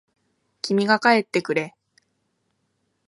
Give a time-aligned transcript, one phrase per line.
[0.63, 1.75] 君が帰ってくれ。